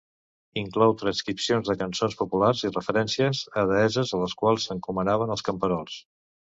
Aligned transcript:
Inclou 0.61 0.95
transcripcions 1.01 1.69
de 1.73 1.75
cançons 1.83 2.17
populars 2.23 2.65
i 2.69 2.73
referències 2.79 3.45
a 3.65 3.69
deesses 3.75 4.17
a 4.19 4.25
les 4.27 4.39
quals 4.43 4.69
s'encomanaven 4.71 5.39
els 5.39 5.51
camperols. 5.53 6.05